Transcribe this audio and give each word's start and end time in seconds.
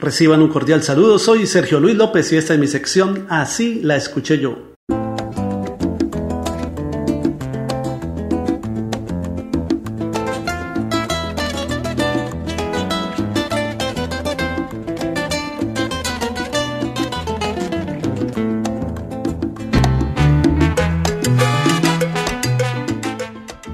Reciban 0.00 0.40
un 0.40 0.48
cordial 0.48 0.82
saludo, 0.82 1.18
soy 1.18 1.46
Sergio 1.46 1.78
Luis 1.78 1.94
López 1.94 2.32
y 2.32 2.38
esta 2.38 2.54
es 2.54 2.58
mi 2.58 2.66
sección 2.66 3.26
Así 3.28 3.80
la 3.82 3.96
escuché 3.96 4.38
yo. 4.38 4.70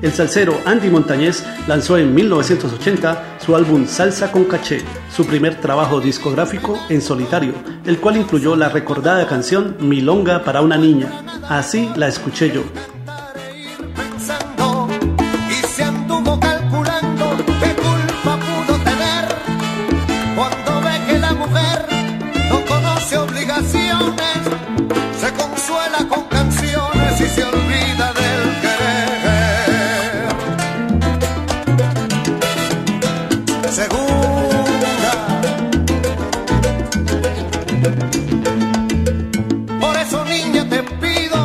El 0.03 0.13
salsero 0.13 0.61
Andy 0.65 0.89
Montañez 0.89 1.45
lanzó 1.69 1.99
en 1.99 2.15
1980 2.15 3.36
su 3.47 3.55
álbum 3.55 3.87
Salsa 3.87 4.33
con 4.33 4.45
Caché, 4.47 4.81
su 5.15 5.25
primer 5.25 5.61
trabajo 5.61 6.01
discográfico 6.01 6.81
en 6.89 7.01
solitario, 7.01 7.55
el 7.85 8.01
cual 8.01 8.17
incluyó 8.17 8.57
la 8.57 8.69
recordada 8.69 9.25
canción 9.29 9.77
Milonga 9.79 10.43
para 10.43 10.63
una 10.63 10.77
niña. 10.77 11.23
Así 11.49 11.89
la 11.95 12.09
escuché 12.09 12.51
yo. 12.51 12.65
Por 39.81 39.97
eso, 39.97 40.25
niña, 40.25 40.69
te 40.69 40.83
pido 40.83 41.39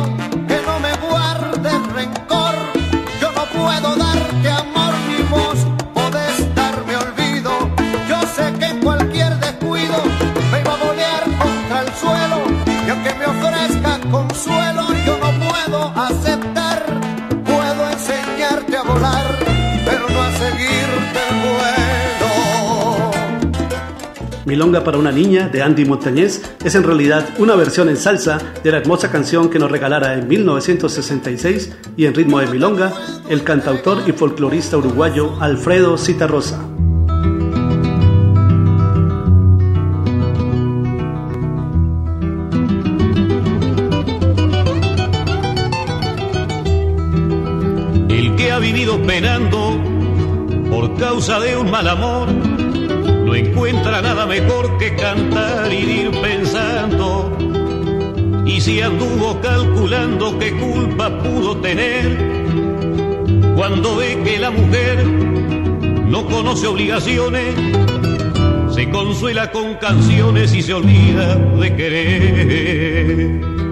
que 0.48 0.58
no 0.66 0.80
me 0.80 0.92
guardes 1.08 1.92
rencor. 1.92 2.54
Yo 3.20 3.30
no 3.32 3.44
puedo 3.46 3.96
darte 3.96 4.50
amor 4.50 4.94
ni 5.08 5.22
vos 5.30 5.58
podés 5.94 6.54
darme 6.54 6.96
olvido. 6.96 7.50
Yo 8.08 8.20
sé 8.34 8.52
que 8.58 8.80
cualquier 8.80 9.32
descuido 9.38 9.96
me 10.50 10.60
iba 10.60 10.74
a 10.74 10.76
bolear 10.76 11.24
contra 11.42 11.80
el 11.82 11.92
suelo. 11.94 12.38
Y 12.86 12.90
aunque 12.90 13.14
me 13.14 13.26
ofrezca 13.26 13.98
consuelo, 14.10 14.82
yo 15.06 15.18
no 15.18 15.30
puedo 15.46 15.92
aceptar. 16.00 16.84
Puedo 17.44 17.90
enseñarte 17.90 18.76
a 18.76 18.82
volar. 18.82 19.31
Milonga 24.52 24.84
para 24.84 24.98
una 24.98 25.10
niña 25.10 25.48
de 25.48 25.62
Andy 25.62 25.86
Montañez 25.86 26.42
es 26.62 26.74
en 26.74 26.82
realidad 26.82 27.26
una 27.38 27.56
versión 27.56 27.88
en 27.88 27.96
salsa 27.96 28.38
de 28.62 28.70
la 28.70 28.76
hermosa 28.76 29.10
canción 29.10 29.48
que 29.48 29.58
nos 29.58 29.70
regalara 29.70 30.12
en 30.12 30.28
1966 30.28 31.74
y 31.96 32.04
en 32.04 32.12
ritmo 32.12 32.38
de 32.38 32.48
milonga 32.48 32.92
el 33.30 33.44
cantautor 33.44 34.02
y 34.06 34.12
folclorista 34.12 34.76
uruguayo 34.76 35.40
Alfredo 35.40 35.96
Citarrosa. 35.96 36.62
El 48.10 48.36
que 48.36 48.52
ha 48.52 48.58
vivido 48.58 49.00
penando 49.00 49.80
por 50.68 50.94
causa 50.98 51.40
de 51.40 51.56
un 51.56 51.70
mal 51.70 51.88
amor 51.88 52.51
encuentra 53.68 54.02
nada 54.02 54.26
mejor 54.26 54.76
que 54.76 54.96
cantar 54.96 55.72
y 55.72 55.76
ir 55.76 56.10
pensando. 56.20 57.36
Y 58.44 58.60
si 58.60 58.80
anduvo 58.80 59.40
calculando 59.40 60.36
qué 60.36 60.52
culpa 60.58 61.22
pudo 61.22 61.56
tener, 61.58 62.18
cuando 63.54 63.94
ve 63.98 64.20
que 64.24 64.40
la 64.40 64.50
mujer 64.50 65.06
no 65.06 66.26
conoce 66.26 66.66
obligaciones, 66.66 67.54
se 68.74 68.90
consuela 68.90 69.52
con 69.52 69.74
canciones 69.74 70.52
y 70.54 70.62
se 70.62 70.74
olvida 70.74 71.36
de 71.36 71.76
querer. 71.76 73.71